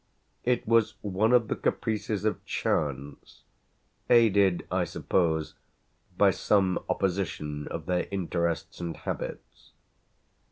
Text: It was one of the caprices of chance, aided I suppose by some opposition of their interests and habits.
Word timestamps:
It 0.43 0.67
was 0.67 0.95
one 1.03 1.31
of 1.31 1.47
the 1.47 1.55
caprices 1.55 2.25
of 2.25 2.43
chance, 2.43 3.43
aided 4.09 4.65
I 4.71 4.83
suppose 4.83 5.53
by 6.17 6.31
some 6.31 6.83
opposition 6.89 7.67
of 7.67 7.85
their 7.85 8.07
interests 8.09 8.81
and 8.81 8.97
habits. 8.97 9.73